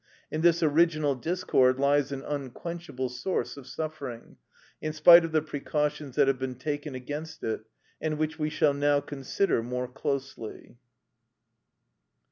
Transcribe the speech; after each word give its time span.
In 0.31 0.41
this 0.41 0.63
original 0.63 1.13
discord 1.13 1.77
lies 1.79 2.11
an 2.11 2.23
unquenchable 2.23 3.07
source 3.07 3.55
of 3.55 3.67
suffering, 3.67 4.37
in 4.81 4.93
spite 4.93 5.23
of 5.23 5.31
the 5.31 5.43
precautions 5.43 6.15
that 6.15 6.27
have 6.27 6.39
been 6.39 6.55
taken 6.55 6.95
against 6.95 7.43
it, 7.43 7.65
and 8.01 8.17
which 8.17 8.39
we 8.39 8.49
shall 8.49 8.73
now 8.73 8.99
consider 8.99 9.61
more 9.61 9.87
closely. 9.87 10.79